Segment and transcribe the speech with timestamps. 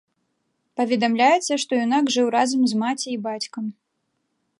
[0.79, 3.65] Паведамляецца, што юнак жыў разам з маці і бацькам.